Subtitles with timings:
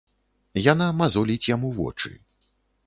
[0.71, 2.11] Яна мазоліць яму вочы.